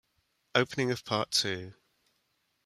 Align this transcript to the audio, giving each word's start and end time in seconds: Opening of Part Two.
Opening 0.55 0.89
of 0.89 1.05
Part 1.05 1.29
Two. 1.29 1.75